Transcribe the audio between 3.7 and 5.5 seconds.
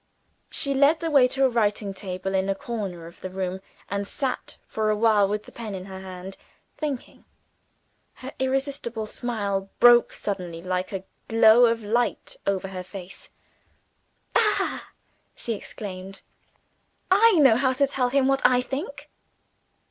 and sat for awhile with